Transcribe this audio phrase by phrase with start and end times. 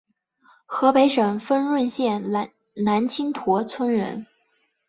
[0.65, 2.25] 河北省丰润县
[2.73, 4.25] 南青坨村人。